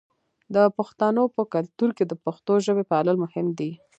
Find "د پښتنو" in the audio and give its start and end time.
0.55-1.23